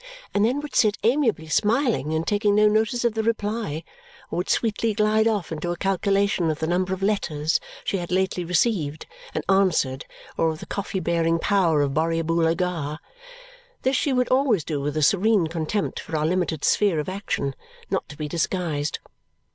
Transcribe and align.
And 0.33 0.43
then 0.43 0.61
would 0.61 0.73
sit 0.73 0.97
amiably 1.03 1.47
smiling 1.47 2.11
and 2.11 2.25
taking 2.25 2.55
no 2.55 2.67
notice 2.67 3.05
of 3.05 3.13
the 3.13 3.21
reply 3.21 3.83
or 4.31 4.37
would 4.37 4.49
sweetly 4.49 4.95
glide 4.95 5.27
off 5.27 5.51
into 5.51 5.69
a 5.71 5.77
calculation 5.77 6.49
of 6.49 6.57
the 6.57 6.65
number 6.65 6.91
of 6.91 7.03
letters 7.03 7.59
she 7.83 7.97
had 7.97 8.11
lately 8.11 8.43
received 8.43 9.05
and 9.35 9.43
answered 9.47 10.05
or 10.39 10.49
of 10.49 10.59
the 10.59 10.65
coffee 10.65 10.99
bearing 10.99 11.37
power 11.37 11.83
of 11.83 11.91
Borrioboola 11.93 12.55
Gha. 12.57 12.97
This 13.83 13.95
she 13.95 14.11
would 14.11 14.29
always 14.29 14.63
do 14.63 14.81
with 14.81 14.97
a 14.97 15.03
serene 15.03 15.45
contempt 15.45 15.99
for 15.99 16.17
our 16.17 16.25
limited 16.25 16.65
sphere 16.65 16.97
of 16.99 17.07
action, 17.07 17.53
not 17.91 18.09
to 18.09 18.17
be 18.17 18.27
disguised. 18.27 18.97